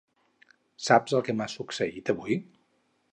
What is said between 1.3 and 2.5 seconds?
m'ha succeït avui?